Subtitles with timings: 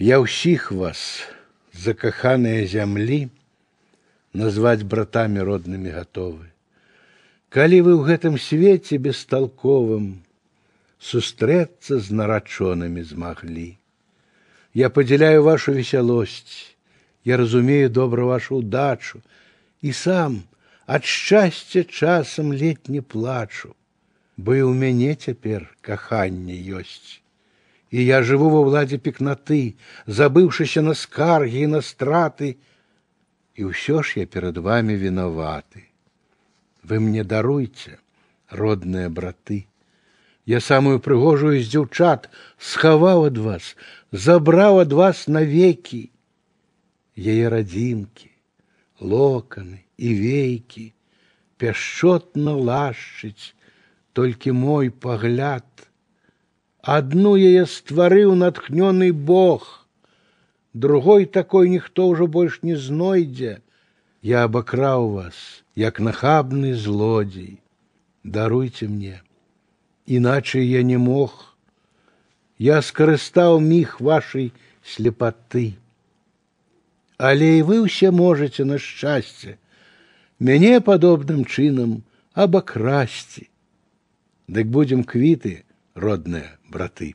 [0.00, 1.24] Я ўсіх вас,
[1.72, 3.32] закаханыя зямлі,
[4.36, 6.52] назваць братамі роднымі гатовы.
[7.48, 10.20] Калі вы ў гэтым свеце бесталковым
[11.00, 13.80] сустрэцца з нарачонымі змаглі.
[14.76, 16.76] Я падзяляю вашу весялосць,
[17.24, 19.24] я разумею добра вашу удачу
[19.80, 20.44] і сам
[20.84, 23.72] ад шчасця часам ледь не плачу,
[24.36, 27.24] бо і ў мяне цяпер каханне ёсць.
[27.90, 32.56] І я жыву ва ўладзе пекнаты, забыўшыся на скаргі і на страты,
[33.54, 35.86] і ўсё ж я перад вами вінаваты.
[36.82, 37.98] Вы мне даруйце,
[38.50, 39.66] родныя браты.
[40.46, 42.28] Я самую прыгожую з дзяўчат
[42.58, 43.74] схаваў ад вас,
[44.12, 46.10] забраў ад вас навекі.
[47.16, 48.30] Яе радзімкі,
[49.00, 50.92] локаны і вейкі,
[51.56, 53.56] пяшчотна лашчыць,
[54.12, 55.66] толькі мой пагляд.
[56.86, 59.86] Адну яе стварыў натхнёны Бог,
[60.72, 63.58] другой такой ніхто ўжо больш не знойдзе.
[64.22, 65.34] Я абакраў вас,
[65.74, 67.58] як нахабны злодзей.
[68.22, 69.22] Даруйце мне,
[70.06, 71.56] іначай я не мог.
[72.58, 74.52] Я скарыстаў міг вашай
[74.82, 75.74] слепаты.
[77.18, 79.58] Але і вы ўсе можете на шчасце,
[80.38, 82.02] мяне падобным чынам
[82.34, 83.50] абакрасці.
[84.46, 87.13] Дык будзем квіты, родныя браты.